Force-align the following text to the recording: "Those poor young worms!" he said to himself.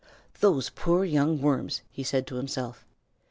"Those 0.39 0.71
poor 0.71 1.05
young 1.05 1.39
worms!" 1.43 1.81
he 1.91 2.01
said 2.03 2.25
to 2.25 2.35
himself. 2.37 2.87